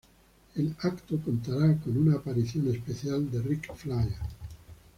El 0.55 0.75
evento 0.81 1.19
contará 1.23 1.77
con 1.77 1.95
una 1.95 2.15
aparición 2.15 2.67
especial 2.73 3.29
de 3.29 3.39
Ric 3.39 3.71
Flair. 3.75 4.15